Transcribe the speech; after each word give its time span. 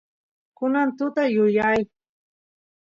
kunan 0.57 0.89
tuta 0.97 1.23
yuyay 1.35 1.81